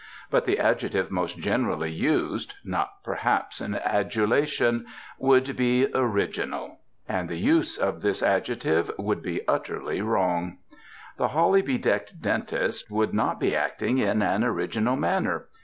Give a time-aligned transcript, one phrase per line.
[0.31, 4.87] But the adjective most generally used (not perhaps in adulation)
[5.19, 10.57] would be "original." And the use of this adjective would be utterly wrong.
[11.17, 15.45] The holly bedecked dentist would not be acting in an original manner.